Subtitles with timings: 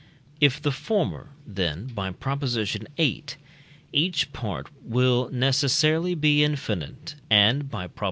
[0.39, 2.39] If the former, then (by Prop.
[2.41, 3.21] viii.)
[3.93, 7.99] each part will necessarily be infinite, and (by Prop.